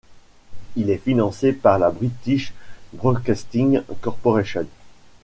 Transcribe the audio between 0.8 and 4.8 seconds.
est financé par la British Broadcasting Corporation.